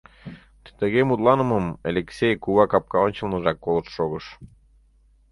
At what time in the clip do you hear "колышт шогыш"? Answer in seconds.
3.65-4.25